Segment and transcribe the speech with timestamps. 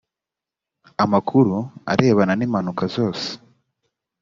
[1.03, 1.55] amakuru
[1.91, 3.27] arebana n impanuka zose